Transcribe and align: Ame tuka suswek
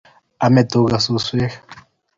Ame 0.45 0.61
tuka 0.71 0.97
suswek 1.05 1.53